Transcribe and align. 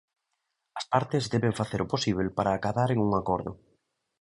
As 0.79 0.85
partes 0.93 1.23
deben 1.33 1.57
facer 1.59 1.79
o 1.81 1.89
posíbel 1.93 2.27
para 2.37 2.51
acadaren 2.59 2.99
a 2.99 3.05
un 3.07 3.13
acordo. 3.19 3.51